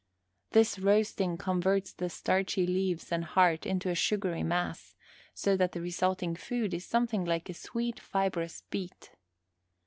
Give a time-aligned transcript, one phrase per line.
[0.49, 4.95] This roasting converts the starchy leaves and heart into a sugary mass,
[5.35, 9.11] so that the resulting food is something like a sweet fibrous beet.